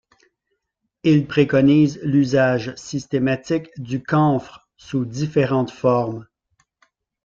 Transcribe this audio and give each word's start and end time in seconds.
Il 1.03 1.27
préconise 1.27 1.99
l’usage 2.01 2.73
systématique 2.75 3.69
du 3.77 4.01
camphre 4.01 4.67
sous 4.75 5.05
différentes 5.05 5.69
formes. 5.69 6.25